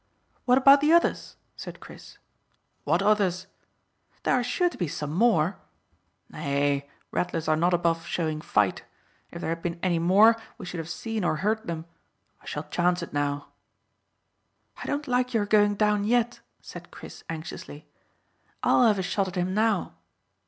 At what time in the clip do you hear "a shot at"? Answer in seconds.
18.97-19.35